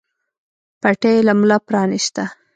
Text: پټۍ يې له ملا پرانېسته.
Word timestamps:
پټۍ 0.81 1.11
يې 1.17 1.21
له 1.27 1.33
ملا 1.39 1.57
پرانېسته. 1.67 2.23